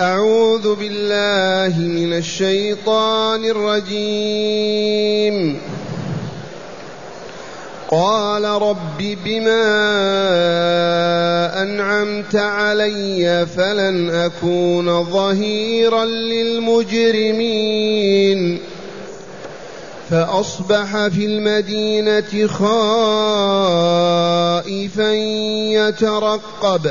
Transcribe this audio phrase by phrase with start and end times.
[0.00, 5.60] أعوذ بالله من الشيطان الرجيم.
[7.90, 9.62] قال رب بما
[11.62, 17.38] أنعمت علي فلن أكون ظهيرا للمجرمين.
[20.10, 22.72] فأصبح في المدينة خائفا
[25.72, 26.90] يترقب.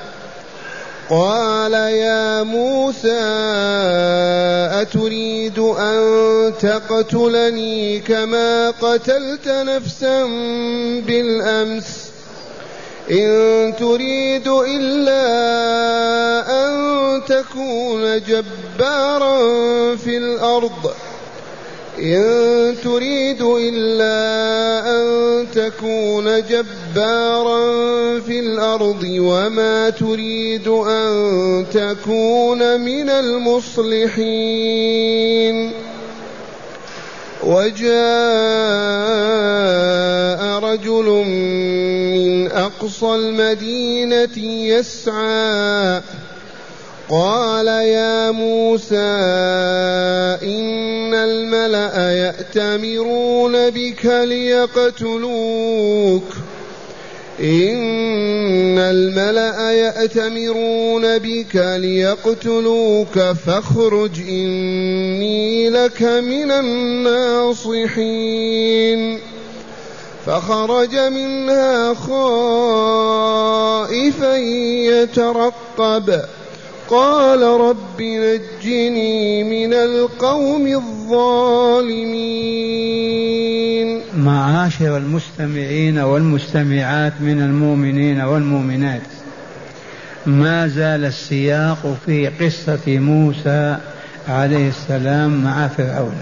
[1.11, 3.21] قال يا موسى
[4.81, 10.23] أتريد أن تقتلني كما قتلت نفسا
[11.07, 12.07] بالأمس؟
[13.11, 15.23] إن تريد إلا
[16.63, 16.71] أن
[17.27, 19.37] تكون جبارا
[19.95, 20.91] في الأرض.
[21.99, 24.17] إن تريد إلا
[24.89, 26.80] أن تكون جبارا
[28.25, 34.21] في الأرض وما تريد أن تكون من المصلحين.
[37.43, 37.91] وجاء
[40.59, 41.05] رجل
[42.15, 46.01] من أقصى المدينة يسعى.
[47.09, 48.95] قال يا موسى
[50.43, 55.03] إن الملأ يأتمرون بك ليقتلوك.
[57.41, 67.81] إن الملأ يأتمرون بك ليقتلوك فاخرج إني لك من الناصحين.
[70.25, 73.17] فخرج منها خائفا
[74.87, 76.21] يترقب.
[76.91, 82.01] قال رب نجني من القوم الظالمين.
[84.17, 89.01] معاشر المستمعين والمستمعات من المؤمنين والمؤمنات
[90.25, 93.77] ما زال السياق في قصة موسى
[94.27, 96.15] عليه السلام مع فرعون.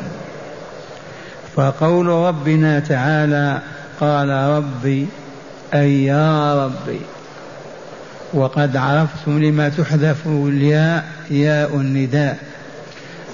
[1.55, 3.61] فقول ربنا تعالى
[3.99, 5.07] قال ربي
[5.73, 6.99] أي يا ربي
[8.33, 12.37] وقد عرفتم لما تحذف الياء ياء النداء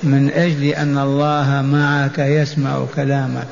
[0.03, 3.47] من أجل أن الله معك يسمع كلامك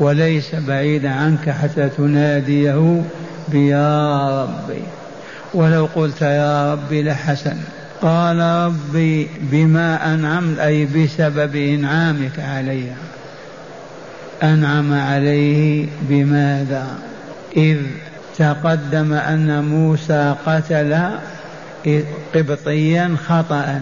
[0.00, 3.02] وليس بعيد عنك حتى تناديه
[3.48, 4.82] بيا ربي.
[5.54, 7.56] ولو قلت يا ربي لحسن
[8.02, 12.92] قال ربي بما أنعمت أي بسبب إنعامك علي.
[14.42, 16.86] أنعم عليه بماذا؟
[17.56, 17.78] إذ
[18.38, 21.10] تقدم أن موسى قتل
[22.34, 23.80] قبطيا خطأ.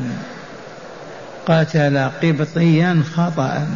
[1.46, 3.66] قتل قبطيا خطأ.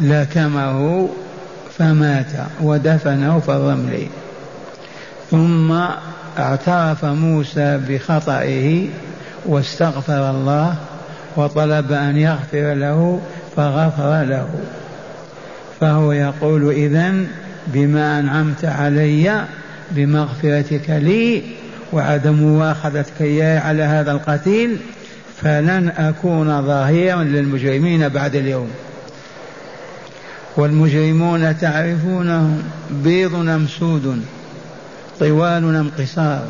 [0.00, 1.08] لكمه
[1.78, 4.06] فمات ودفنه في الرمل.
[5.30, 5.72] ثم
[6.38, 8.88] اعترف موسى بخطئه
[9.46, 10.74] واستغفر الله
[11.36, 13.20] وطلب أن يغفر له
[13.56, 14.48] فغفر له.
[15.80, 17.26] فهو يقول إذن
[17.66, 19.44] بما أنعمت علي
[19.96, 21.42] بمغفرتك لي
[21.92, 24.76] وعدم مواخذتك إياي على هذا القتيل
[25.42, 28.70] فلن أكون ظهيرا للمجرمين بعد اليوم.
[30.56, 34.22] والمجرمون تعرفونهم بيض أم سود
[35.20, 36.46] طوال أم قصار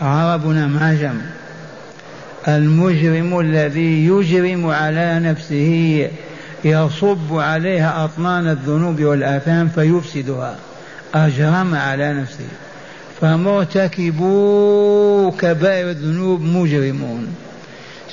[0.00, 1.14] عرب أم عجم
[2.48, 6.08] المجرم الذي يجرم على نفسه
[6.64, 10.56] يصب عليها أطنان الذنوب والآثام فيفسدها.
[11.14, 12.48] أجرم على نفسه
[13.20, 14.30] فمرتكبو
[15.30, 17.26] كبائر الذنوب مجرمون.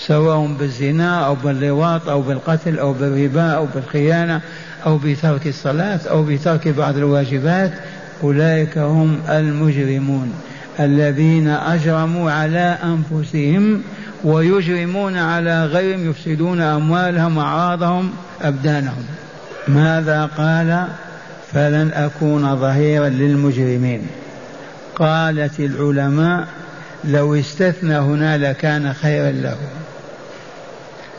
[0.07, 4.41] سواء بالزنا أو باللواط أو بالقتل أو بالربا أو بالخيانة
[4.85, 7.71] أو بترك الصلاة أو بترك بعض الواجبات
[8.23, 10.33] أولئك هم المجرمون.
[10.79, 13.81] الذين أجرموا على أنفسهم
[14.23, 18.11] ويجرمون على غيرهم يفسدون أموالهم وأعراضهم
[18.41, 19.03] أبدانهم.
[19.67, 20.87] ماذا قال
[21.53, 24.07] فلن أكون ظهيرا للمجرمين.
[24.95, 26.47] قالت العلماء
[27.03, 29.57] لو استثنى هنا لكان خيرا له.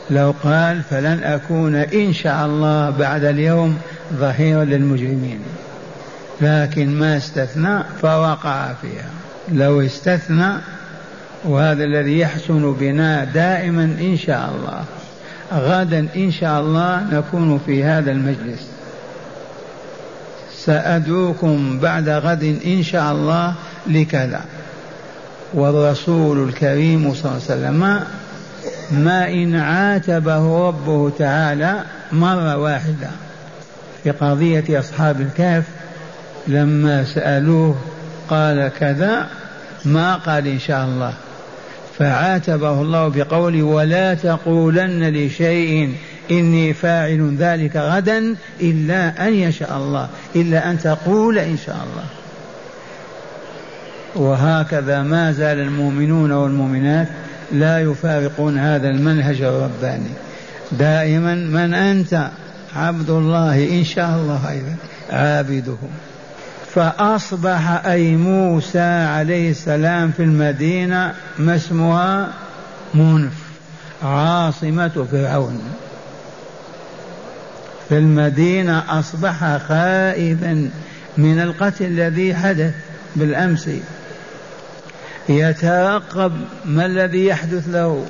[0.09, 3.77] لو قال فلن أكون إن شاء الله بعد اليوم
[4.13, 5.39] ظهيرا للمجرمين.
[6.41, 9.09] لكن ما استثنى فوقع فيها.
[9.51, 10.53] لو استثنى
[11.43, 14.83] وهذا الذي يحسن بنا دائما إن شاء الله.
[15.53, 18.70] غدا إن شاء الله نكون في هذا المجلس.
[20.65, 23.53] سأدعوكم بعد غد إن شاء الله
[23.87, 24.41] لكذا.
[25.53, 27.99] والرسول الكريم صلى الله عليه وسلم
[28.91, 33.09] ما إن عاتبه ربه تعالى مرة واحدة.
[34.03, 35.63] في قضية أصحاب الكهف
[36.47, 37.75] لما سألوه
[38.29, 39.27] قال كذا
[39.85, 41.13] ما قال إن شاء الله.
[41.99, 45.95] فعاتبه الله بقوله ولا تقولن لشيء
[46.31, 52.05] إني فاعل ذلك غدا إلا أن يشاء الله إلا أن تقول إن شاء الله.
[54.15, 57.07] وهكذا ما زال المؤمنون والمؤمنات
[57.51, 60.11] لا يفارقون هذا المنهج الرباني.
[60.71, 62.29] دائما من أنت؟
[62.75, 64.75] عبد الله إن شاء الله أيضا
[65.09, 65.77] عابده.
[66.75, 72.27] فأصبح أي موسى عليه السلام في المدينة ما اسمها؟
[72.93, 73.33] منف
[74.03, 75.61] عاصمة فرعون.
[77.91, 80.69] في المدينة أصبح خائفا
[81.17, 82.73] من القتل الذي حدث
[83.15, 83.69] بالأمس.
[85.29, 86.31] يترقب
[86.65, 88.05] ما الذي يحدث له؟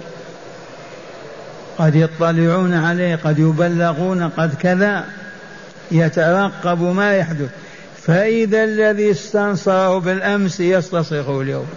[1.77, 5.05] قد يطلعون عليه قد يبلغون قد كذا.
[5.91, 7.49] يترقب ما يحدث.
[8.03, 11.67] فإذا الذي استنصره بالأمس يستصرخه اليوم.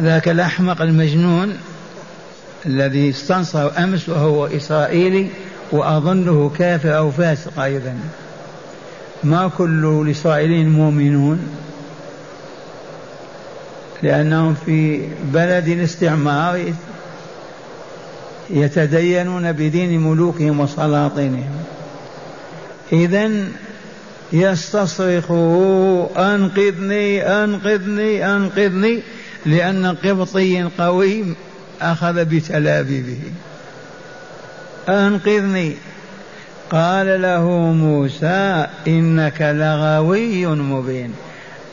[0.00, 1.58] ذاك الأحمق المجنون
[2.66, 5.28] الذي استنصر أمس وهو إسرائيلي
[5.72, 7.98] وأظنه كافر أو فاسق أيضا.
[9.24, 11.48] ما كل الإسرائيليين مؤمنون
[14.02, 16.72] لأنهم في بلد الاستعمار
[18.50, 21.64] يتدينون بدين ملوكهم وسلاطينهم.
[22.92, 23.30] إذا
[24.32, 29.02] يستصرخه أنقذني أنقذني أنقذني
[29.46, 31.24] لأن قبطي قوي
[31.80, 33.18] أخذ بتلابيبه
[34.88, 35.76] أنقذني.
[36.70, 41.14] قال له موسى إنك لغوي مبين.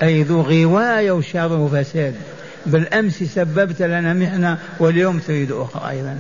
[0.04, 2.16] أي ذو غواية وشر وفساد.
[2.66, 6.18] بالأمس سببت لنا محنة واليوم تريد أخرى أيضا.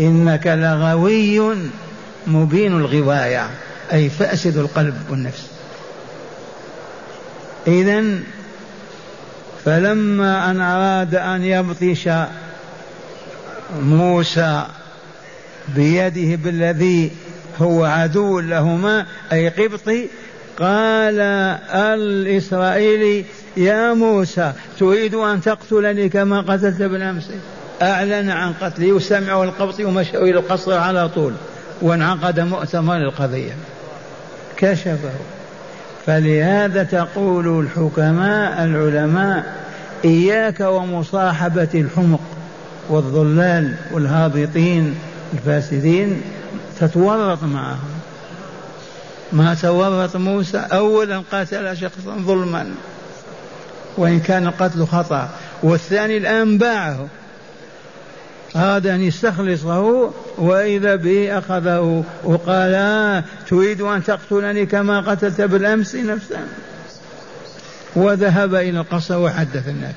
[0.00, 1.56] إنك لغوي
[2.26, 3.50] مبين الغواية.
[3.92, 5.46] أي فأسد القلب والنفس.
[7.66, 8.04] إذا
[9.64, 12.08] فلما أن أراد أن يبطش
[13.82, 14.66] موسى
[15.76, 17.10] بيده بالذي
[17.58, 20.06] هو عدو لهما أي قبطي
[20.58, 21.20] قال
[21.74, 23.24] الإسرائيلي
[23.56, 27.30] يا موسى تريد أن تقتلني كما قتلت بالأمس
[27.82, 31.32] أعلن عن قتله وسمعه القبطي ومشوا إلى القصر على طول.
[31.82, 33.52] وانعقد مؤتمر القضية.
[34.56, 35.10] كشفه.
[36.06, 39.54] فلهذا تقول الحكماء العلماء
[40.04, 42.20] إياك ومصاحبة الحمق
[42.88, 44.94] والضلال والهابطين.
[45.32, 46.22] الفاسدين
[46.80, 48.00] تتورط معهم.
[49.32, 52.74] ما تورط موسى أولا قاتل شخصا ظلما
[53.96, 55.28] وإن كان القتل خطأ.
[55.62, 57.06] والثاني الآن باعه.
[58.56, 66.40] أراد أن يستخلصه وإذا به أخذه وقال آه تريد أن تقتلني كما قتلت بالأمس نفسا.
[67.96, 69.94] وذهب إلى القصر وحدث الناس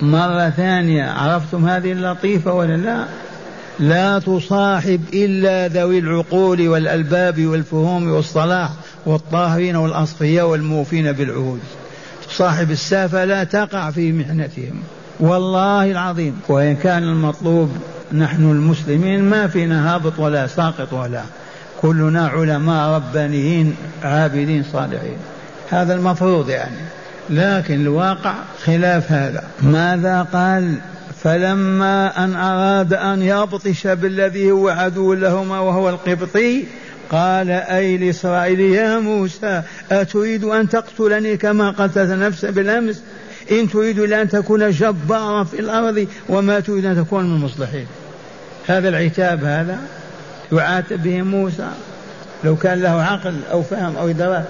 [0.00, 3.04] مرة ثانية عرفتم هذه اللطيفة ولا لا؟
[3.78, 8.70] لا تصاحب إلا ذوي العقول والألباب والفهوم والصلاح
[9.06, 11.60] والطاهرين والأصفياء والموفين بالعهود.
[12.28, 14.82] تصاحب السافة لا تقع في محنتهم.
[15.20, 16.40] والله العظيم.
[16.48, 17.70] وإن كان المطلوب
[18.12, 21.22] نحن المسلمين ما فينا هابط ولا ساقط ولا.
[21.82, 25.16] كلنا علماء ربانيين عابدين صالحين.
[25.70, 26.76] هذا المفروض يعني.
[27.30, 29.44] لكن الواقع خلاف هذا.
[29.62, 30.74] ماذا قال؟
[31.22, 36.64] فلما أن أراد أن يبطش بالذي هو عدو لهما وهو القبطي
[37.10, 43.02] قال أي لإسرائيل يا موسى أتريد أن تقتلني كما قتلت نفسا بالأمس؟
[43.50, 47.86] إن تريد إلا أن تكون جبارا في الأرض وما تريد أن تكون من المصلحين.
[48.66, 49.78] هذا العتاب هذا
[50.52, 51.68] يعاتب به موسى
[52.44, 54.44] لو كان له عقل أو فهم أو إدراك.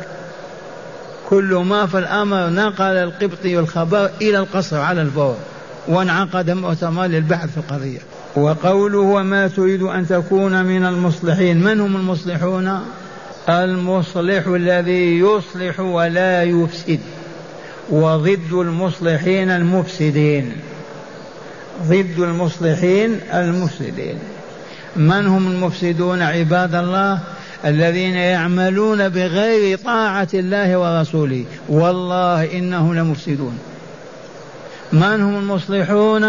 [1.31, 5.37] كل ما في الأمر نقل القبطي الخبر إلى القصر على الفور
[5.89, 7.99] وانعقد مؤتمر للبحث في القضية.
[8.37, 12.81] وقوله وما تريد أن تكون من المصلحين من هم المصلحون؟
[13.49, 17.01] المصلح الذي يصلح ولا يفسد
[17.91, 20.53] وضد المصلحين المفسدين.
[21.89, 24.19] ضد المصلحين المفسدين.
[24.97, 27.21] من هم المفسدون عباد الله؟
[27.65, 31.45] الذين يعملون بغير طاعة الله ورسوله.
[31.69, 33.59] والله إنهم لمفسدون.
[34.93, 36.25] من هم المصلحون؟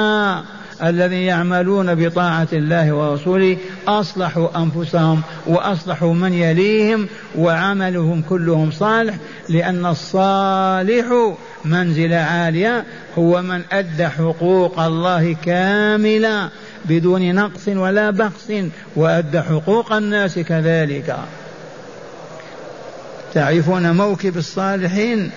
[0.84, 3.58] الذين يعملون بطاعة الله ورسوله.
[3.88, 9.15] أصلحوا أنفسهم وأصلحوا من يليهم وعملهم كلهم صالح
[9.50, 12.84] لأن الصالح منزلة عالية
[13.18, 16.50] هو من أدى حقوق الله كاملة.
[16.89, 18.54] بدون نقص ولا بخس
[18.96, 21.15] وأدى حقوق الناس كذلك.
[23.34, 25.32] تعرفون موكب الصالحين؟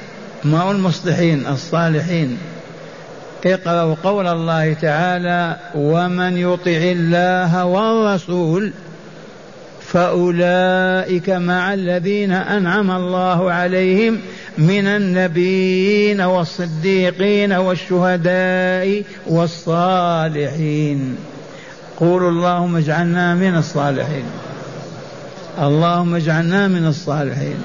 [0.44, 2.38] ما هو المصلحين؟ الصالحين.
[3.46, 8.72] اقرأوا قول الله تعالى ومن يطع الله والرسول
[9.80, 14.20] فأولئك مع الذين أنعم الله عليهم
[14.58, 21.16] من النبيين والصديقين والشهداء والصالحين.
[22.00, 24.24] قولوا اللهم اجعلنا من الصالحين.
[25.58, 27.56] اللهم اجعلنا من الصالحين.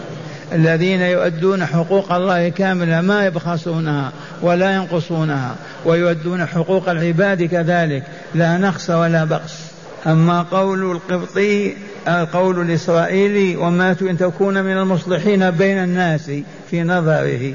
[0.54, 4.12] الذين يؤدون حقوق الله كاملة ما يبخسونها
[4.42, 8.04] ولا ينقصونها ويؤدون حقوق العباد كذلك.
[8.36, 9.74] لا نقص ولا بخس.
[10.08, 11.74] أما قول القبطي
[12.08, 16.32] القول الإسرائيلي وما إن تكون من المصلحين بين الناس
[16.70, 17.54] في نظره.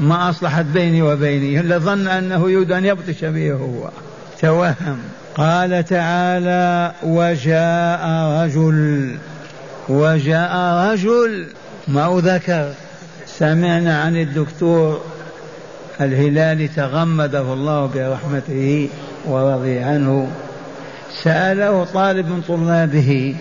[0.00, 3.88] ما أصلحت بيني وبيني إلا ظن أنه يريد أن يبطش به هو.
[4.40, 4.98] توهم.
[5.36, 8.06] قال تعالى وجاء
[8.44, 9.16] رجل
[9.88, 10.56] وجاء
[10.92, 11.46] رجل
[11.88, 12.72] ما ذكر؟
[13.26, 15.00] سمعنا عن الدكتور
[16.00, 18.88] الهلال تغمده الله برحمته
[19.24, 20.30] ورضي عنه.
[21.22, 23.36] سأله طالب من طلابه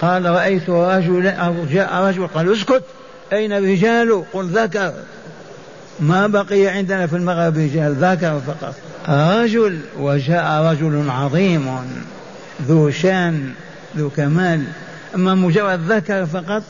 [0.00, 2.82] قال رأيت رجلا أو جاء رجل قال اسكت
[3.32, 4.92] أين الرجال؟ قل ذكر.
[6.00, 8.74] ما بقي عندنا في المغرب رجال ذكر فقط.
[9.08, 11.68] رجل وجاء رجل عظيم
[12.62, 13.52] ذو شان
[13.96, 14.64] ذو كمال.
[15.14, 16.62] أما مجرد ذكر فقط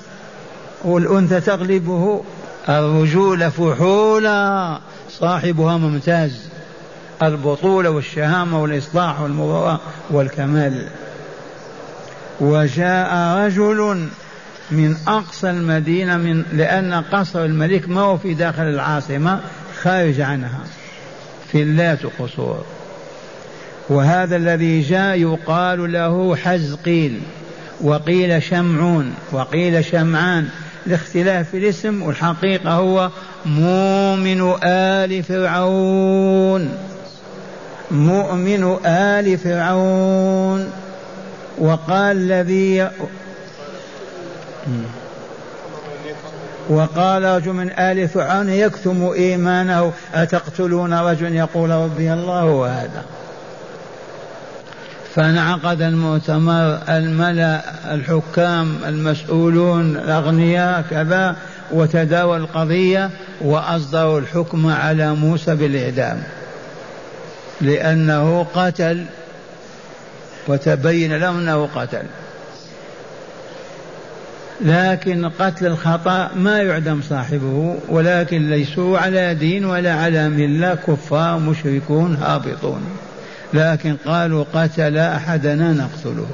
[0.85, 2.23] والأنثى تغلبه
[2.69, 4.79] الرجول فحولا
[5.11, 6.49] صاحبها ممتاز.
[7.23, 10.87] البطولة والشهامة والإصلاح والمروءة والكمال.
[12.41, 14.09] وجاء رجل
[14.71, 19.41] من أقصى المدينة من لأن قصر الملك ما هو في داخل العاصمة
[19.83, 20.61] خارج عنها.
[21.53, 22.65] في اللات قصور.
[23.89, 27.21] وهذا الذي جاء يقال له حزقيل
[27.81, 30.49] وقيل شمعون وقيل شمعان.
[30.87, 33.11] الاختلاف في الاسم والحقيقة هو
[33.47, 36.69] مؤمن آل فرعون.
[37.91, 40.71] مؤمن آل فرعون.
[41.59, 42.91] وقال الذي
[46.73, 53.05] وقال رجل من آل فرعون يكتم إيمانه أتقتلون رجل؟ يقول ربي الله هذا.
[55.15, 57.61] فانعقد المؤتمر الملأ
[57.95, 61.37] الحكام المسؤولون الأغنياء كذا
[61.73, 63.11] وتداول القضية
[63.41, 66.23] وأصدروا الحكم على موسى بالإعدام.
[67.61, 69.05] لأنه قتل
[70.49, 72.03] وتبين لهم أنه قتل.
[74.65, 82.15] لكن قتل الخطأ ما يعدم صاحبه ولكن ليسوا على دين ولا على ملة كفار مشركون
[82.15, 82.83] هابطون.
[83.55, 86.27] لكن قالوا قتل أحدنا نقتله.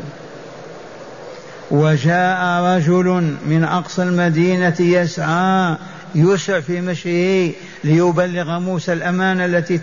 [1.70, 5.76] وجاء رجل من أقصى المدينة يسعى
[6.14, 7.52] يسع في مشيه
[7.84, 9.78] ليبلغ موسى الأمانة التي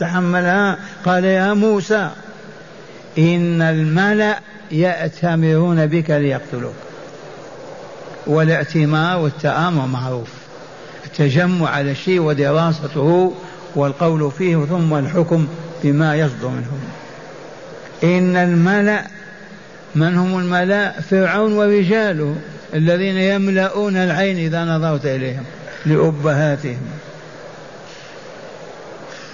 [0.00, 0.76] تحملها.
[1.04, 2.10] قال يا موسى
[3.18, 4.38] إن الملأ
[4.70, 6.83] يأتمرون بك ليقتلوك.
[8.26, 10.28] والاعتمار والتآمر معروف.
[11.06, 13.34] التجمع على الشيء ودراسته
[13.74, 15.46] والقول فيه ثم الحكم
[15.84, 16.80] بما يصدر منهم.
[18.04, 19.06] إن الملأ
[19.94, 22.36] من هم الملأ؟ فرعون ورجاله
[22.74, 25.44] الذين يملؤون العين إذا نظرت إليهم
[25.86, 26.86] لأبهاتهم.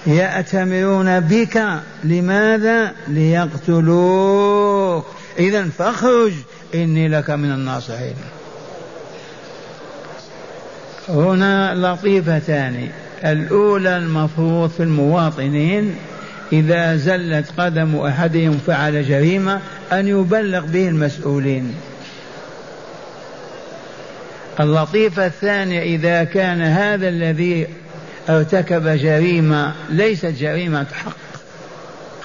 [0.07, 1.63] يأتمرون بك
[2.03, 5.05] لماذا؟ ليقتلوك.
[5.39, 6.33] إذا فاخرج
[6.75, 8.15] إني لك من الناصحين.
[11.11, 12.89] هنا لطيفتان.
[13.25, 15.95] الأولى المفروض في المواطنين
[16.53, 19.59] إذا زلت قدم أحدهم فعل جريمة
[19.91, 21.73] أن يبلغ به المسؤولين.
[24.59, 27.67] اللطيفة الثانية إذا كان هذا الذي
[28.29, 31.17] ارتكب جريمة ليست جريمة حق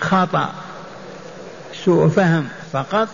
[0.00, 0.54] خطأ
[1.84, 3.08] سوء فهم فقط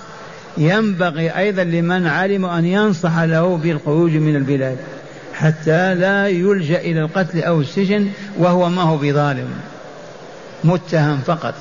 [0.59, 4.77] ينبغي أيضا لمن علم أن ينصح له بالخروج من البلاد.
[5.35, 8.09] حتى لا يلجأ إلى القتل أو السجن
[8.39, 9.51] وهو ما هو بظالم.
[10.65, 11.55] متهم فقط.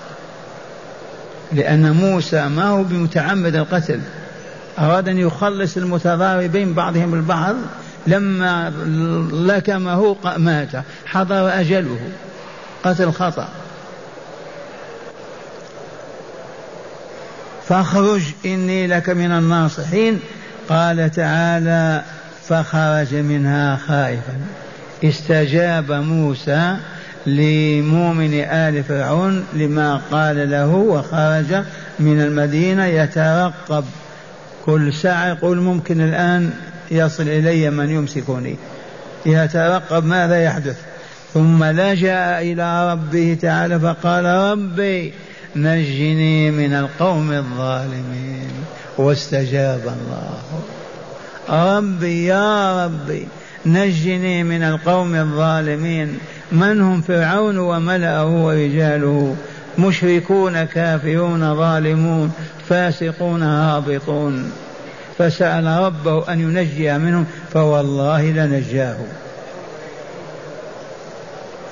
[1.52, 4.00] لأن موسى ما هو بمتعمد القتل.
[4.80, 7.56] أراد أن يخلص المتضاربين بعضهم البعض.
[8.08, 8.74] لما
[9.34, 10.70] لكمه مات.
[11.06, 12.00] حضر أجله.
[12.84, 13.50] قتل خطأ.
[17.68, 20.20] فاخرج إني لك من الناصحين.
[20.70, 22.04] قال تعالى
[22.52, 24.34] فخرج منها خائفا.
[25.04, 26.78] استجاب موسى
[27.26, 31.64] لمؤمن آل فرعون لما قال له وخرج
[32.00, 33.86] من المدينة يترقب.
[34.66, 36.54] كل ساعة يقول ممكن الآن
[36.92, 38.56] يصل إلي من يمسكني.
[39.26, 40.78] يترقب ماذا يحدث؟
[41.34, 45.14] ثم لجأ إلى ربه تعالى فقال ربي
[45.56, 48.52] نجني من القوم الظالمين.
[48.98, 50.62] واستجاب الله.
[51.50, 53.28] ربي يا ربي
[53.66, 56.18] نجني من القوم الظالمين.
[56.52, 59.36] من هم فرعون وملأه ورجاله؟
[59.78, 62.32] مشركون كافرون ظالمون
[62.70, 64.52] فاسقون هابطون.
[65.18, 68.98] فسأل ربه أن ينجي منهم فوالله لنجاه.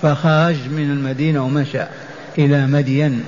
[0.01, 1.81] فخرج من المدينة ومشى
[2.37, 3.23] إلى مدين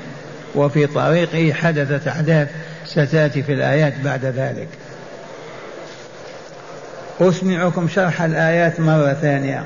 [0.55, 2.49] وفي طريقه حدثت أحداث
[2.85, 4.67] ستأتي في الآيات بعد ذلك.
[7.21, 9.63] أسمعكم شرح الآيات مرة ثانية.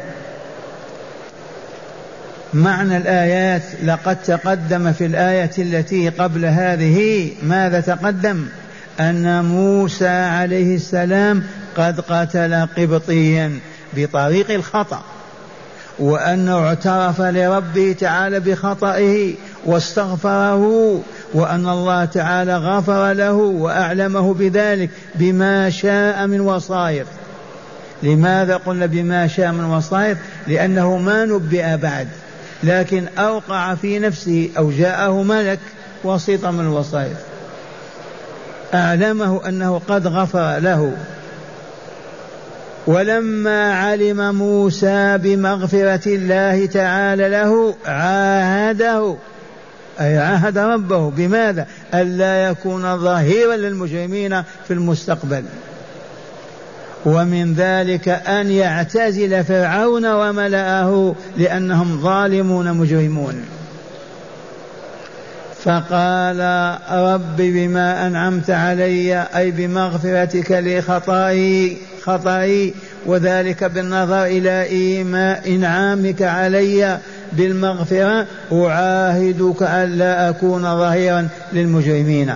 [2.54, 7.32] معنى الآيات لقد تقدم في الآية التي قبل هذه.
[7.44, 8.46] ماذا تقدم؟
[9.00, 11.44] أن موسى عليه السلام
[11.78, 13.60] قد قتل قبطيا
[13.94, 15.02] بطريق الخطأ
[16.00, 19.34] وأنه اعترف لربه تعالى بخطئه
[19.66, 21.02] واستغفره
[21.34, 27.06] وأن الله تعالى غفر له وأعلمه بذلك بما شاء من وصايا.
[28.04, 32.08] لماذا قلنا بما شاء من وصايا لأنه ما نبئ بعد
[32.64, 35.60] لكن أوقع في نفسه أو جاءه ملك
[36.04, 37.16] وسيط من الوصايا
[38.74, 40.98] أعلمه أنه قد غفر له.
[42.88, 49.16] ولما علم موسى بمغفرة الله تعالى له عاهده.
[50.02, 51.10] أي عاهد ربه.
[51.10, 55.44] بماذا؟ ألا يكون ظهيرا للمجرمين في المستقبل.
[57.05, 63.46] ومن ذلك أن يعتزل فرعون وملأه لأنهم ظالمون مجرمون.
[65.63, 66.39] فقال
[66.91, 72.74] رب بما أنعمت علي أي بمغفرتك لخطائي خطائي
[73.05, 77.00] وذلك بالنظر إلى إيماء إنعامك علي
[77.33, 82.33] بالمغفرة أعاهدك ألا أكون ظهيرا للمجرمين.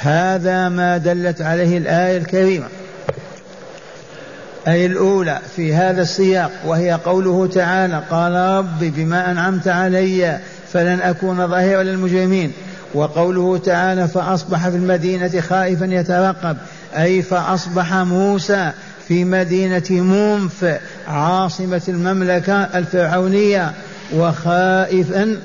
[0.00, 2.66] هذا ما دلت عليه الآية الكريمة.
[4.68, 10.38] أي الأولى في هذا السياق وهي قوله تعالى قال رب بما أنعمت علي
[10.72, 12.52] فلن أكون ظهيرا للمجرمين
[12.94, 16.56] وقوله تعالى فأصبح في المدينة خائفا يترقب
[16.96, 18.70] أي فأصبح موسى
[19.08, 23.72] في مدينة منف عاصمة المملكة الفرعونية
[24.14, 25.36] وخائفا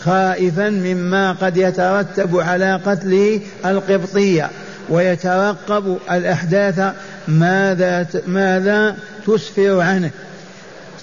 [0.00, 4.50] خائفا مما قد يترتب على قتله القبطية
[4.90, 6.94] ويترقب الأحداث
[7.28, 8.96] ماذا ماذا
[9.26, 10.10] تسفر عنه.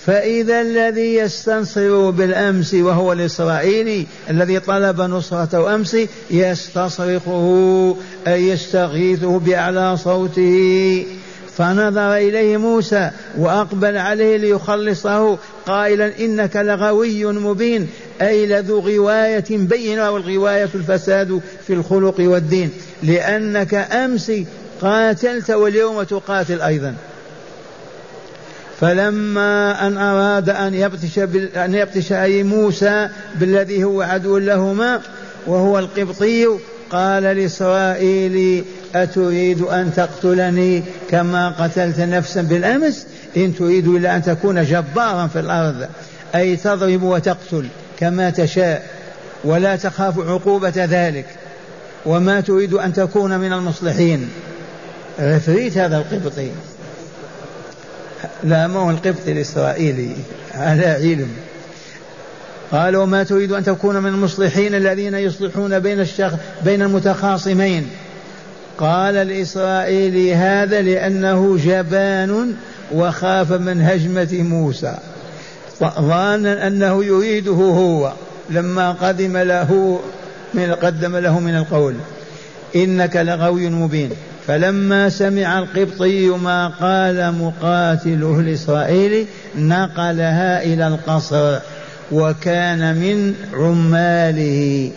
[0.06, 5.98] فإذا الذي يستنصر بالأمس وهو الإسرائيلي الذي طلب نصرته أمس
[6.32, 7.96] يستصرخه
[8.28, 11.06] أي يستغيثه بأعلى صوته.
[11.58, 17.88] فنظر إليه موسى وأقبل عليه ليخلصه قائلا إنك لغوي مبين.
[18.22, 22.70] أي لذو غواية بينة والغواية الفساد في الخلق والدين.
[23.04, 24.32] لأنك أمس
[24.82, 26.96] قاتلت واليوم تقاتل أيضا.
[28.80, 31.20] فلما أن أراد أن يبتش
[31.56, 35.02] أن يبتش أي موسى بالذي هو عدو لهما
[35.48, 36.48] وهو القبطي
[36.90, 45.28] قال لإسرائيل أتريد أن تقتلني كما قتلت نفسا بالأمس؟ إن تريد إلا أن تكون جبارا
[45.28, 45.88] في الأرض
[46.36, 47.66] أي تضرب وتقتل.
[48.00, 48.86] كما تشاء
[49.44, 51.26] ولا تخاف عقوبة ذلك
[52.06, 54.30] وما تريد أن تكون من المصلحين.
[55.20, 56.50] عفريت هذا القبطي.
[58.44, 60.16] لا ما هو القبطي الإسرائيلي
[60.54, 61.30] على علم.
[62.72, 66.34] قال وما تريد أن تكون من المصلحين الذين يصلحون بين الشخ
[66.66, 67.90] بين المتخاصمين.
[68.78, 72.56] قال الإسرائيلي هذا لأنه جبان
[72.92, 74.98] وخاف من هجمة موسى.
[75.82, 78.14] ظانا أنه يريده هو
[78.50, 80.00] لما قدم له
[80.54, 81.96] من قدم له من القول.
[82.76, 84.10] إنك لغوي مبين.
[84.48, 91.60] فلما سمع القبطي ما قال مقاتله الإسرائيلي نقلها إلى القصر
[92.12, 94.92] وكان من عماله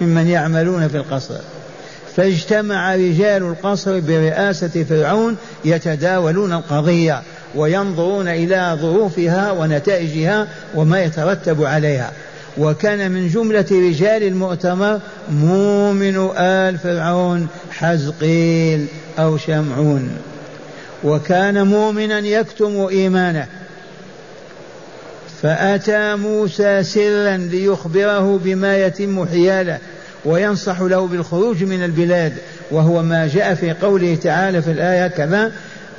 [0.00, 1.38] ممن يعملون في القصر.
[2.16, 7.22] فاجتمع رجال القصر برئاسة فرعون يتداولون القضية.
[7.54, 12.12] وينظرون إلى ظروفها ونتائجها وما يترتب عليها.
[12.58, 18.86] وكان من جملة رجال المؤتمر مؤمن آل فرعون حزقيل
[19.18, 20.10] أو شمعون.
[21.04, 23.46] وكان مؤمنا يكتم إيمانه.
[25.42, 29.78] فأتى موسى سرا ليخبره بما يتم حياله
[30.24, 32.32] وينصح له بالخروج من البلاد
[32.70, 35.52] وهو ما جاء في قوله تعالى في الآية كذا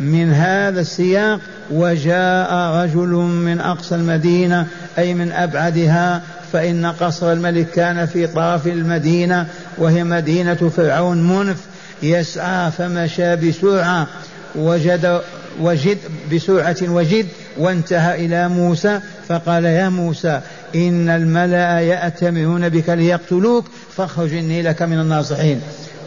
[0.04, 1.40] من هذا السياق
[1.72, 6.22] وجاء رجل من أقصى المدينة أي من أبعدها
[6.54, 11.58] فإن قصر الملك كان في طرف المدينة وهي مدينة فرعون منف
[12.04, 14.08] يسعى فمشى بسرعة
[14.56, 15.22] وجد
[15.62, 15.98] وجد
[16.34, 20.42] بسرعة وجد وانتهى إلى موسى فقال يا موسى
[20.76, 23.66] إن الملأ يأتمرون بك ليقتلوك
[23.98, 25.62] فاخرج إني لك من الناصحين.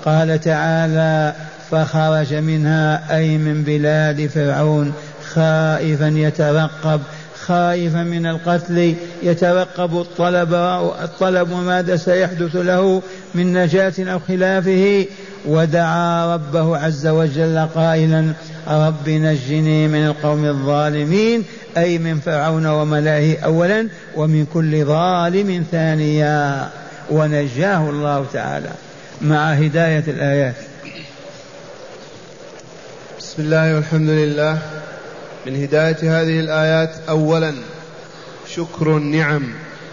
[0.05, 1.35] قال تعالى
[1.71, 4.93] فخرج منها أي من بلاد فرعون
[5.35, 7.01] خائفا يترقب
[7.47, 10.55] خائفا من القتل يترقب الطلب
[11.05, 13.03] الطلب ماذا سيحدث له
[13.35, 15.07] من نجاة أو خلافه؟
[15.47, 18.33] ودعا ربه عز وجل قائلا
[18.69, 21.45] رب نجني من القوم الظالمين
[21.77, 26.69] أي من فرعون وملائه أولا ومن كل ظالم ثانيا.
[27.11, 28.71] ونجاه الله تعالى
[29.23, 30.55] مع هداية الآيات.
[33.37, 34.59] بسم الله والحمد لله.
[35.47, 37.53] من هداية هذه الآيات أولا
[38.55, 39.43] شكر النعم.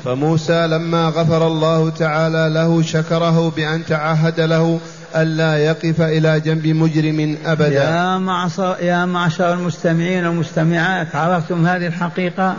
[0.06, 4.80] فموسى لما غفر الله تعالى له شكره بأن تعهد له
[5.16, 7.84] ألا يقف إلى جنب مجرم أبدا.
[7.84, 12.56] يا معشر, يا معشر المستمعين والمستمعات عرفتم هذه الحقيقة؟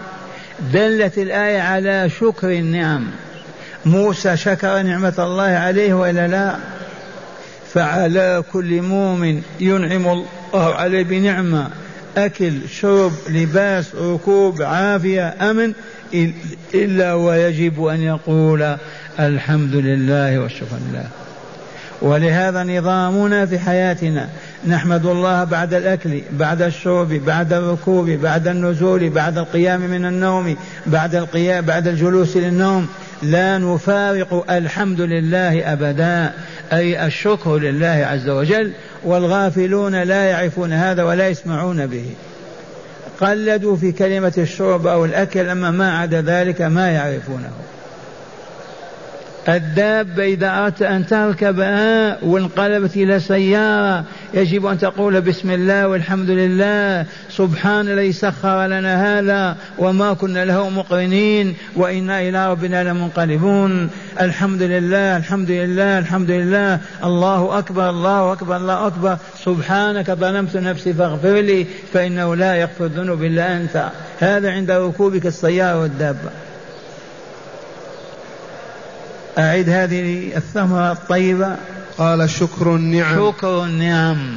[0.73, 3.07] دلت الآية على شكر النعم.
[3.87, 6.57] موسى شكر نعمة الله عليه وإلا لا؟
[7.75, 11.69] فعلى كل مؤمن ينعم الله عليه بنعمة.
[12.17, 15.73] أكل شرب لباس ركوب عافية أمن
[16.75, 18.77] إلا ويجب أن يقول
[19.21, 21.07] الحمد لله والشكر لله.
[22.03, 24.29] ولهذا نظامنا في حياتنا
[24.67, 31.15] نحمد الله بعد الأكل بعد الشرب بعد الركوب بعد النزول بعد القيام من النوم بعد
[31.15, 32.89] القيام بعد الجلوس للنوم.
[33.23, 36.33] لا نفارق الحمد لله أبدا
[36.73, 38.73] أي الشكر لله عز وجل.
[39.05, 42.05] والغافلون لا يعرفون هذا ولا يسمعون به.
[43.21, 47.51] قلدوا في كلمة الشرب أو الأكل أما ما عدا ذلك ما يعرفونه.
[49.49, 54.05] الدابة إذا أردت أن تركبها وانقلبت إلى سيارة
[54.35, 60.69] يجب أن تقول بسم الله والحمد لله سبحان الذي سخر لنا هذا وما كنا له
[60.71, 63.91] مقرنين وإنا إلى ربنا لمنقلبون.
[64.21, 66.81] الحمد لله الحمد لله الحمد لله.
[67.05, 69.17] الله أكبر الله أكبر الله أكبر.
[69.45, 73.85] سبحانك ظلمت نفسي فاغفر لي فإنه لا يغفر الذنوب إلا أنت.
[74.21, 76.31] هذا عند ركوبك السيارة والدابة.
[79.39, 81.57] أعد هذه الثمرة الطيبة.
[81.99, 83.17] قال شكر النعم.
[83.17, 84.35] شكر النعم.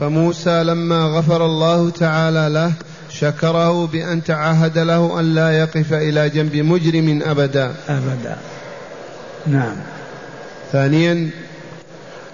[0.00, 2.72] فموسى لما غفر الله تعالى له
[3.10, 7.74] شكره بأن تعهد له أن لا يقف إلى جنب مجرم أبدا.
[7.88, 8.36] أبدا.
[9.46, 9.76] نعم.
[10.72, 11.30] ثانيا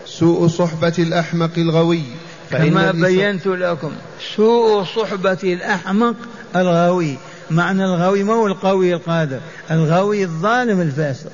[0.06, 2.02] سوء صحبة الأحمق الغوي.
[2.50, 3.92] كما بينت لكم
[4.36, 6.14] سوء صحبة الأحمق
[6.56, 7.16] الغوي.
[7.50, 9.40] معنى الغوي ما هو القوي القادر؟
[9.70, 11.30] الغوي الظالم الفاسق.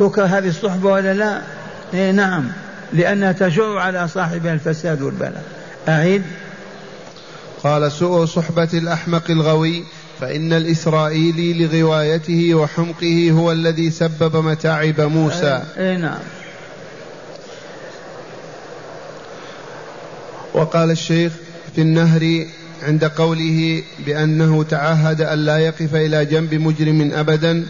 [0.00, 1.42] تكره هذه الصحبة ولا لا؟
[1.94, 2.44] إيه نعم.
[2.92, 5.42] لأنها تجر على صاحبها الفساد والبلاء.
[5.88, 6.22] أعيد.
[7.62, 9.84] قال سوء صحبة الأحمق الغوي
[10.20, 15.62] فإن الإسرائيلي لغوايته وحمقه هو الذي سبب متاعب موسى.
[15.78, 16.18] أي نعم.
[20.54, 21.32] وقال الشيخ
[21.74, 22.46] في النهر
[22.82, 27.66] عند قوله بأنه تعهد أن لا يقف إلى جنب مجرم أبدا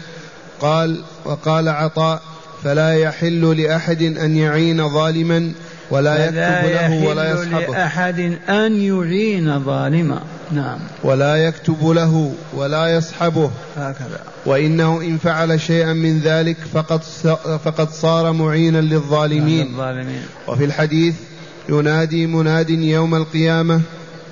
[0.61, 2.21] قال وقال عطاء
[2.63, 5.51] فلا يحل لأحد أن يعين ظالما
[5.91, 7.73] ولا يكتب له ولا يصحبه.
[7.73, 8.19] لأحد
[8.49, 10.21] أن يعين ظالما.
[10.51, 10.79] نعم.
[11.03, 13.51] ولا يكتب له ولا يصحبه.
[13.77, 14.19] هكذا.
[14.45, 17.01] وإنه إن فعل شيئا من ذلك فقد
[17.65, 19.67] فقد صار معينا للظالمين.
[19.67, 21.15] الظالمين وفي الحديث
[21.69, 23.81] ينادي مناد يوم القيامة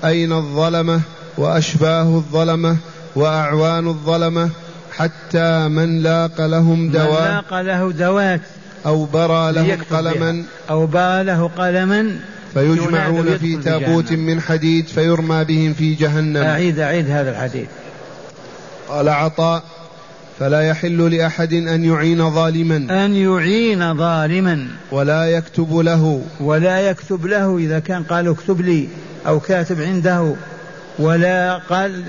[0.04, 1.00] أين الظلمة؟
[1.38, 2.76] وأشباه الظلمة
[3.16, 4.50] وأعوان الظلمة
[5.00, 8.40] حتى من لاق لهم دواء من لاق له دوات
[8.86, 10.42] أو برى لهم قلما.
[10.70, 12.16] أو برى له قلما.
[12.54, 16.36] فيجمعون في تابوت من حديد فيرمى بهم في جهنم.
[16.36, 17.68] أعيد أعيد هذا الحديث.
[18.88, 19.62] قال عطاء
[20.38, 23.04] فلا يحل لأحد أن يعين ظالما.
[23.04, 24.66] أن يعين ظالما.
[24.92, 26.22] ولا يكتب له.
[26.40, 27.58] ولا يكتب له.
[27.58, 28.88] إذا كان قال اكتب لي
[29.26, 30.34] أو كاتب عنده.
[30.98, 32.04] ولا قال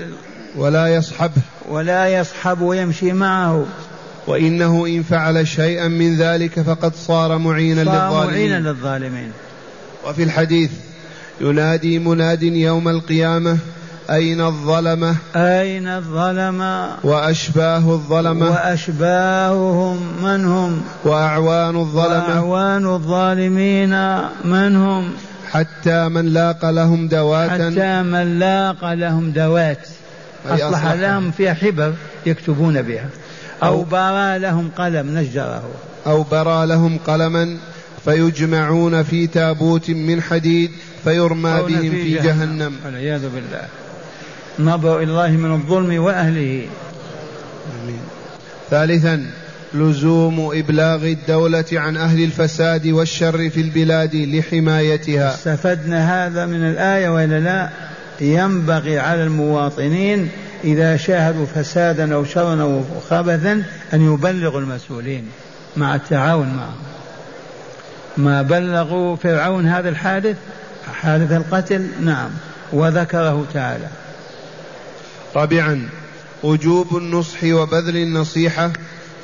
[0.56, 3.66] ولا يصحبه ولا يصحب ويمشي معه.
[4.26, 8.50] وإنه إن فعل شيئا من ذلك فقد صار معينا صار للظالمين.
[8.50, 9.32] معينا للظالمين.
[10.06, 10.70] وفي الحديث
[11.40, 13.58] ينادي مناد يوم القيامة
[14.10, 18.50] أين الظلمة؟ أين الظلمة؟ وأشباه الظلمة.
[18.50, 22.44] وأشباههم من هم؟ وأعوان الظلمة.
[22.44, 25.12] وأعوان الظالمين من هم؟
[25.50, 29.88] حتى من لاق لهم دوات حتى من لاق لهم دوات.
[30.46, 30.92] أصلح.
[30.92, 31.94] لهم فيها حبر
[32.26, 33.08] يكتبون بها.
[33.62, 35.70] أو برى لهم قلم نجره.
[36.06, 37.56] أو برى لهم قلما
[38.04, 40.70] فيجمعون في تابوت من حديد
[41.04, 42.72] فيرمى بهم في جهنم.
[42.84, 43.68] والعياذ بالله.
[44.58, 46.66] نبأ الله من الظلم وأهله.
[47.82, 48.00] آمين.
[48.70, 49.26] ثالثا
[49.74, 55.34] لزوم إبلاغ الدولة عن أهل الفساد والشر في البلاد لحمايتها.
[55.34, 57.68] استفدنا هذا من الآية وإلا لا؟
[58.20, 60.28] ينبغي على المواطنين
[60.64, 63.62] إذا شاهدوا فسادا أو شرا أو خبثا
[63.94, 65.24] أن يبلغوا المسؤولين
[65.76, 66.82] مع التعاون معهم.
[68.16, 70.36] ما بلغوا فرعون هذا الحادث؟
[70.94, 72.30] حادث القتل؟ نعم.
[72.72, 73.88] وذكره تعالى.
[75.36, 75.88] رابعا
[76.42, 78.70] وجوب النصح وبذل النصيحة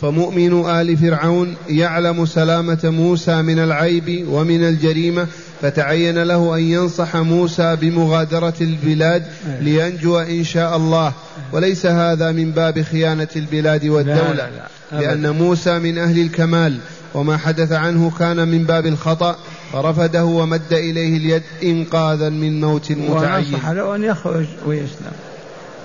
[0.00, 5.26] فمؤمن آل فرعون يعلم سلامة موسى من العيب ومن الجريمة
[5.62, 9.22] فتعين له أن ينصح موسى بمغادرة البلاد
[9.60, 11.12] لينجو إن شاء الله.
[11.52, 14.48] وليس هذا من باب خيانة البلاد والدولة
[14.92, 16.78] لأن موسى من أهل الكمال
[17.14, 19.36] وما حدث عنه كان من باب الخطأ.
[19.72, 23.54] فرفده ومد إليه اليد إنقاذا من موت متعين.
[23.54, 25.12] ونصح له أن يخرج ويسلم.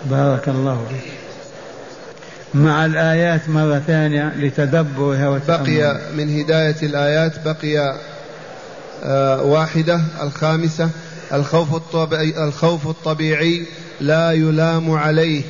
[0.10, 1.14] بارك الله فيك.
[2.54, 7.96] مع الآيات مرة ثانية لتدبرها بقي من هداية الآيات بقي
[9.44, 10.90] واحدة الخامسة
[11.34, 13.66] الخوف الطبيعي, الخوف الطبيعي
[14.02, 15.42] لا يلام عليه.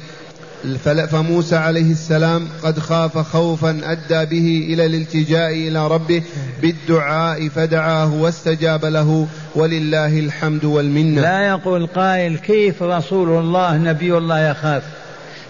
[1.11, 6.23] فموسى عليه السلام قد خاف خوفا أدى به إلى الالتجاء إلى ربه
[6.61, 11.21] بالدعاء فدعاه واستجاب له ولله الحمد والمنة.
[11.21, 14.83] لا يقول قائل كيف رسول الله نبي الله يخاف؟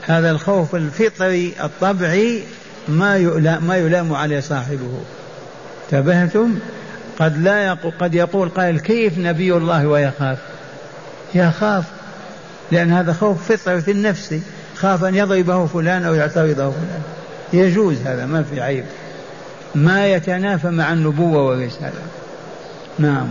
[0.02, 2.44] هذا الخوف الفطري الطبيعي
[2.88, 5.02] ما يلام, ما يلام عليه صاحبه.
[5.86, 6.56] انتبهتم؟
[7.20, 10.38] قد لا يقول قد يقول قائل كيف نبي الله ويخاف؟
[11.36, 11.84] يخاف
[12.72, 14.36] لأن هذا خوف فطري في النفس
[14.76, 17.02] خاف أن يضربه فلان أو يعترضه فلان.
[17.54, 18.86] يجوز هذا ما في عيب.
[19.76, 22.02] ما يتنافى مع النبوة والرسالة.
[23.00, 23.28] نعم.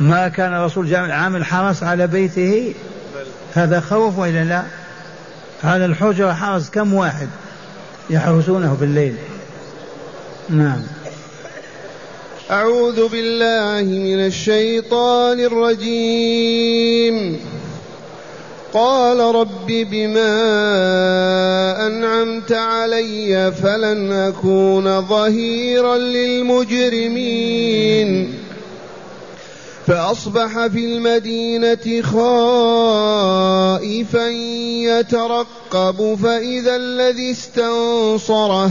[0.00, 2.74] ما كان جامع- عامل حرس على بيته؟
[3.54, 4.62] هذا خوف وإلا لا؟
[5.64, 7.28] على الحجرة حرس كم واحد
[8.10, 9.14] يحرسونه بالليل
[10.50, 10.82] نعم.
[12.50, 17.40] أعوذ بالله من الشيطان الرجيم.
[18.74, 20.36] قال رب بما
[21.86, 27.28] أنعمت علي فلن أكون ظهيرا للمجرمين.
[29.86, 32.28] فأصبح في المدينة خائفا
[34.86, 38.70] يترقب فإذا الذي استنصره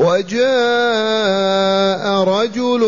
[0.00, 0.44] وجاء
[2.24, 2.80] رجل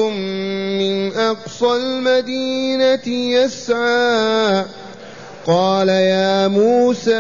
[0.78, 4.64] من أقصى المدينة يسعى.
[5.46, 7.14] قال يا موسى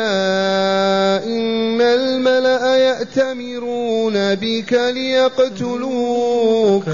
[1.26, 6.84] إن الملأ يأتمرون بك ليقتلوك.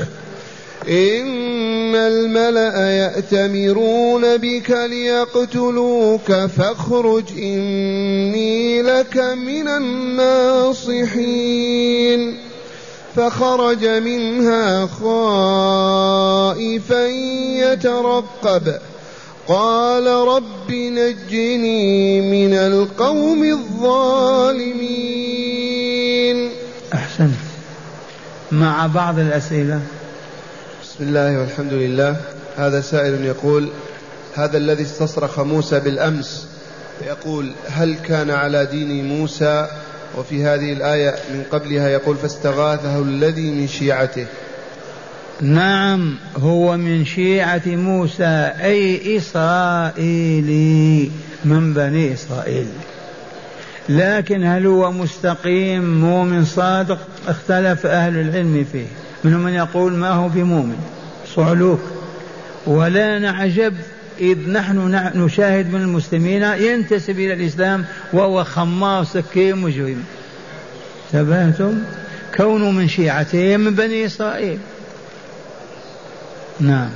[0.88, 11.08] إن الملأ يأتمرون بك ليقتلوك فاخرج إني لك من الناصحين.
[13.18, 17.06] فخرج منها خائفا
[17.58, 18.74] يترقب.
[19.48, 24.78] قال رب نجني من القوم الظالمين.
[26.94, 27.30] أحسنت.
[28.52, 29.80] مع بعض الأسئلة.
[30.82, 32.16] بسم الله والحمد لله.
[32.56, 33.68] هذا سائل يقول
[34.34, 36.46] هذا الذي استصرخ موسى بالأمس
[37.06, 39.66] يقول هل كان على دين موسى
[40.16, 44.26] وفي هذه الآية من قبلها يقول فاستغاثه الذي من شيعته.
[45.40, 51.10] نعم هو من شيعة موسى أي إسرائيلي
[51.44, 52.66] من بني إسرائيل.
[53.88, 58.86] لكن هل هو مستقيم مؤمن صادق؟ اختلف أهل العلم فيه.
[59.24, 60.76] منهم من يقول ما هو بمؤمن
[61.34, 61.80] صعلوك.
[62.66, 63.74] ولا نعجب
[64.20, 70.04] إذ نحن نشاهد من المسلمين ينتسب إلى الإسلام وهو خمار سكين مجرم.
[71.12, 71.78] تبهتم
[72.36, 74.58] كونه من شيعته من بني إسرائيل.
[76.60, 76.90] نعم.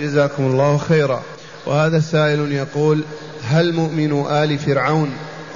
[0.00, 1.22] جزاكم الله خيرا.
[1.66, 3.02] وهذا سائل يقول
[3.44, 5.10] هل مؤمن آل فرعون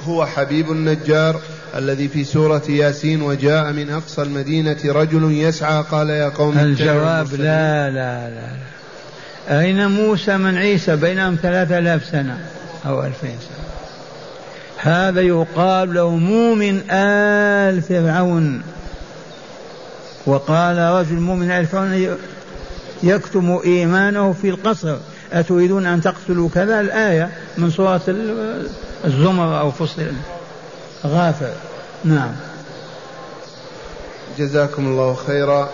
[0.05, 1.41] هو حبيب النجار
[1.75, 7.89] الذي في سورة ياسين وجاء من أقصى المدينة رجل يسعى؟ قال يا قوم الجواب لا
[7.89, 8.76] لا لا, لا.
[9.49, 12.37] أين موسى من عيسى بينهم ثلاثة آلاف سنة
[12.85, 13.67] أو ألفين سنة؟
[14.77, 18.61] هذا يقال له مؤمن آل فرعون.
[20.25, 22.17] وقال رجل مؤمن آل فرعون
[23.03, 24.97] يكتم إيمانه في القصر.
[25.33, 28.01] أتريدون أن تقتلوا كذا؟ الآية من سورة
[29.05, 30.01] الزمر أو فصل
[31.05, 31.51] غافر
[32.03, 32.31] نعم.
[34.37, 35.69] جزاكم الله خيرا.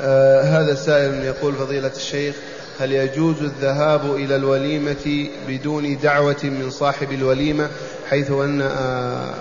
[0.00, 2.34] آه هذا سائل يقول فضيلة الشيخ
[2.80, 7.68] هل يجوز الذهاب إلى الوليمة بدون دعوة من صاحب الوليمة؟
[8.10, 9.34] حيث أن آه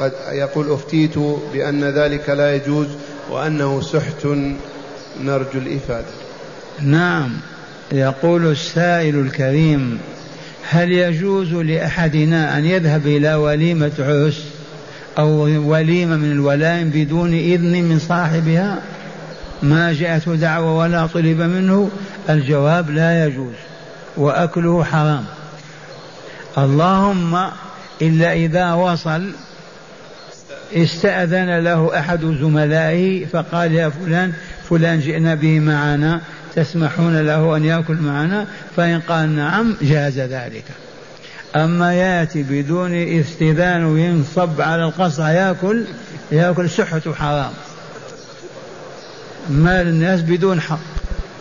[0.00, 1.18] قد يقول أفتيت
[1.52, 2.86] بأن ذلك لا يجوز
[3.30, 4.26] وأنه سحت
[5.20, 6.06] نرجو الإفادة.
[6.82, 7.32] نعم
[7.92, 9.98] يقول السائل الكريم
[10.68, 14.44] هل يجوز لأحدنا أن يذهب إلى وليمة عرس
[15.18, 15.30] أو
[15.70, 18.82] وليمة من الولائم بدون إذن من صاحبها؟
[19.62, 21.90] ما جاءته دعوة ولا طلب منه
[22.30, 23.54] الجواب لا يجوز
[24.16, 25.24] وأكله حرام.
[26.58, 27.50] اللهم
[28.02, 29.30] إلا إذا وصل
[30.74, 34.32] استأذن له أحد زملائه فقال يا فلان
[34.70, 36.20] فلان جئنا به معنا
[36.56, 40.64] تسمحون له أن يأكل معنا؟ فإن قال نعم جاز ذلك.
[41.56, 45.84] أما يأتي بدون استئذان وينصب على القصع يأكل
[46.32, 47.52] يأكل سحة حرام.
[49.50, 50.78] مال الناس بدون حق.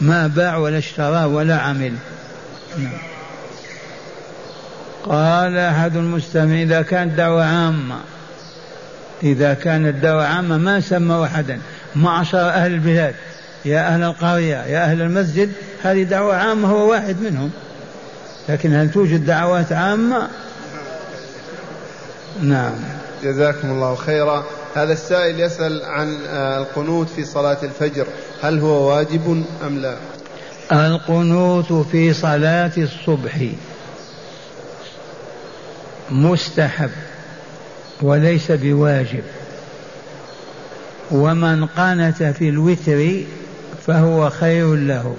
[0.01, 1.93] ما باع ولا اشترى ولا عمل.
[2.77, 2.91] نعم.
[5.03, 7.99] قال أحد المستمعين إذا كانت دعوة عامة
[9.23, 11.59] إذا كانت دعوة عامة ما سمى أحدا.
[11.95, 13.15] معشر أهل البلاد.
[13.65, 15.51] يا أهل القرية يا أهل المسجد
[15.83, 17.51] هذه دعوة عامة هو واحد منهم.
[18.49, 20.27] لكن هل توجد دعوات عامة؟
[22.41, 22.73] نعم.
[23.23, 24.43] جزاكم الله خيرا.
[24.75, 28.07] هذا السائل يسأل عن آه، القنوت في صلاة الفجر
[28.41, 29.97] هل هو واجب أم لا؟
[30.71, 33.45] القنوت في صلاة الصبح
[36.11, 36.89] مستحب
[38.01, 39.23] وليس بواجب.
[41.11, 43.23] ومن قنت في الوتر
[43.87, 45.15] فهو خير له.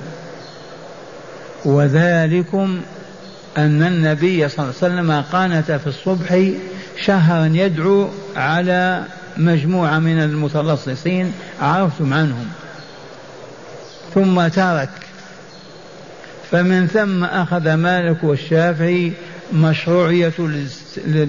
[1.65, 2.81] وذلكم
[3.59, 6.51] أن النبي صلى الله عليه وسلم قانت في الصبح
[7.05, 9.05] شهرا يدعو على
[9.37, 12.47] مجموعة من المتلصصين عرفتم عنهم.
[14.15, 14.91] ثم ترك.
[16.51, 19.13] فمن ثم أخذ مالك والشافعي
[19.53, 20.33] مشروعية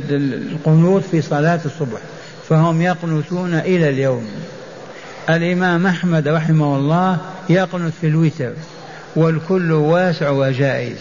[0.10, 2.00] القنوت في صلاة الصبح
[2.50, 4.28] فهم يقنتون إلى اليوم.
[5.30, 7.18] الإمام أحمد رحمه الله
[7.50, 8.52] يقنت في الوتر
[9.16, 10.98] والكل واسع وجائز.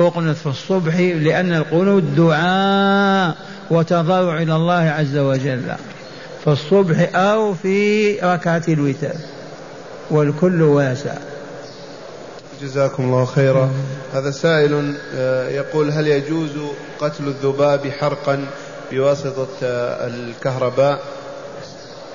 [0.00, 3.36] أقنت في الصبح لأن القنوت دعاء
[3.70, 5.62] وتضرع إلى الله عز وجل.
[6.44, 9.14] في الصبح أو في ركعة الوتر
[10.10, 11.14] والكل واسع.
[12.62, 13.70] جزاكم الله خيرا.
[14.14, 16.50] هذا سائل آه، يقول هل يجوز
[17.00, 18.46] قتل الذباب حرقا
[18.92, 21.00] بواسطة آه، الكهرباء؟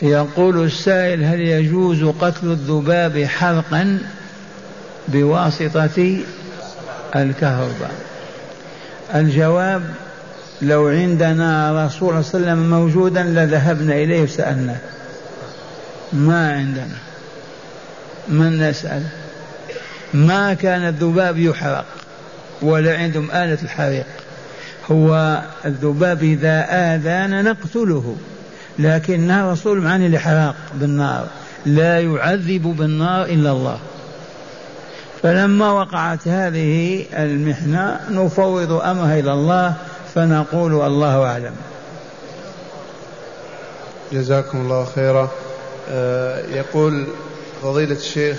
[0.02, 4.00] يقول السائل هل يجوز قتل الذباب حرقا
[5.08, 6.20] بواسطة
[7.16, 7.92] الكهرباء؟
[9.16, 9.84] الجواب
[10.62, 14.78] لو عندنا رسول صلى الله عليه وسلم موجودا لذهبنا إليه وسألناه
[16.14, 16.98] ما عندنا.
[18.28, 19.04] من نسأل؟
[20.14, 21.86] ما كان الذباب يحرق
[22.62, 24.06] ولا عندهم آلة الحريق.
[24.92, 28.16] هو الذباب إذا آذانا نقتله
[28.80, 31.28] لكنها رسول عن الإحراق بالنار
[31.66, 33.80] لا يعذب بالنار إلا الله.
[35.24, 39.74] فلما وقعت هذه المحنة نفوض أمرها إلى الله
[40.16, 41.56] فنقول الله أعلم.
[44.12, 45.30] جزاكم الله خيرا.
[45.90, 47.08] آه، يقول
[47.62, 48.38] فضيلة الشيخ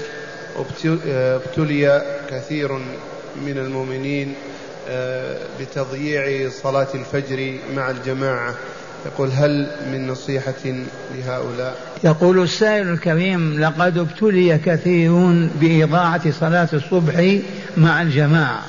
[1.09, 2.73] ابتلي كثير
[3.43, 4.35] من المؤمنين
[4.89, 8.55] آه، بتضييع صلاة الفجر مع الجماعة.
[9.07, 17.39] يقول هل من نصيحة لهؤلاء؟ يقول السائل الكريم لقد ابتلي كثيرون بإضاعة صلاة الصبح
[17.77, 18.63] مع الجماعة.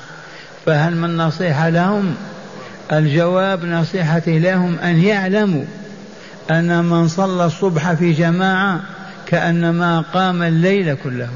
[0.65, 2.15] فهل من نصيحة لهم؟
[2.91, 5.65] الجواب نصيحتي لهم أن يعلموا
[6.51, 8.81] أن من صلى الصبح في جماعة
[9.25, 11.29] كأنما قام الليل كله.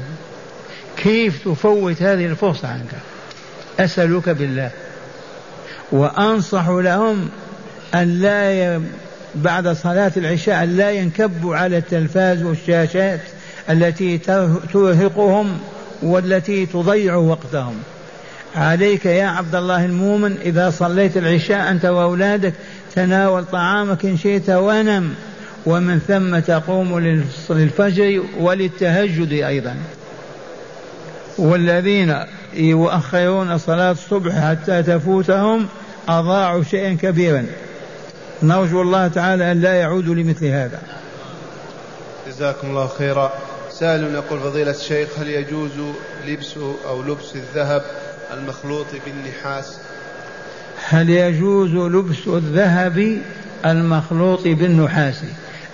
[0.96, 2.92] كيف تفوت هذه الفرصة عنك؟
[3.80, 4.70] أسألك بالله.
[5.92, 7.28] وأنصح لهم
[7.94, 8.80] أن لا ي...
[9.34, 13.20] بعد صلاة العشاء أن لا ينكبوا على التلفاز والشاشات
[13.70, 14.18] التي
[14.72, 15.58] ترهقهم
[16.02, 17.74] والتي تضيع وقتهم.
[18.56, 22.52] عليك يا عبد الله المؤمن إذا صليت العشاء أنت وأولادك
[22.94, 25.14] تناول طعامك إن شئت ونم.
[25.66, 26.98] ومن ثم تقوم
[27.50, 29.76] للفجر وللتهجد أيضا.
[31.38, 32.16] والذين
[32.54, 35.66] يؤخرون صلاة الصبح حتى تفوتهم
[36.08, 37.46] أضاعوا شيئا كبيرا.
[38.42, 40.80] نرجو الله تعالى أن لا يعودوا لمثل هذا.
[42.28, 43.32] جزاكم الله خيرا.
[43.72, 45.70] سائل يقول فضيلة الشيخ هل يجوز
[46.26, 46.54] لبس
[46.86, 47.82] أو لبس الذهب
[48.34, 49.78] المخلوط بالنحاس
[50.88, 53.18] هل يجوز لبس الذهب
[53.66, 55.20] المخلوط بالنحاس؟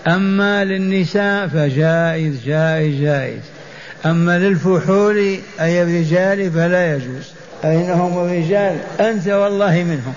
[0.06, 3.40] أما للنساء فجائز جائز جائز.
[4.06, 7.32] أما للفحول أي الرجال فلا يجوز.
[7.64, 10.14] أين هم الرجال؟ أنت والله منهم.